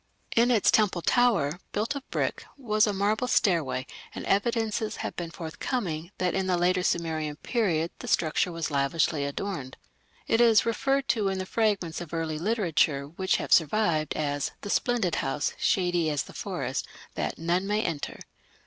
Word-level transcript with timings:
In 0.35 0.49
its 0.49 0.71
temple 0.71 1.03
tower, 1.03 1.59
built 1.73 1.93
of 1.93 2.09
brick, 2.09 2.43
was 2.57 2.87
a 2.87 2.91
marble 2.91 3.27
stairway, 3.27 3.85
and 4.15 4.25
evidences 4.25 4.95
have 5.05 5.15
been 5.15 5.29
forthcoming 5.29 6.09
that 6.17 6.33
in 6.33 6.47
the 6.47 6.57
later 6.57 6.81
Sumerian 6.81 7.35
period 7.35 7.91
the 7.99 8.07
structure 8.07 8.51
was 8.51 8.71
lavishly 8.71 9.23
adorned. 9.25 9.77
It 10.25 10.41
is 10.41 10.65
referred 10.65 11.07
to 11.09 11.27
in 11.27 11.37
the 11.37 11.45
fragments 11.45 12.01
of 12.01 12.15
early 12.15 12.39
literature 12.39 13.09
which 13.09 13.35
have 13.37 13.53
survived 13.53 14.15
as 14.15 14.49
"the 14.61 14.71
splendid 14.71 15.13
house, 15.17 15.53
shady 15.59 16.09
as 16.09 16.23
the 16.23 16.33
forest", 16.33 16.87
that 17.13 17.37
"none 17.37 17.67
may 17.67 17.83
enter". 17.83 18.21